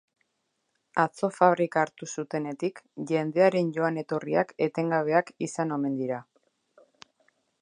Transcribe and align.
Atzo 1.03 1.29
fabrika 1.35 1.83
hartu 1.87 2.09
zutenetik, 2.15 2.81
jendearen 3.13 3.71
joan-etorriak 3.77 4.57
etengabeak 4.69 5.33
izan 5.49 5.79
omen 5.81 6.03
dira. 6.05 6.23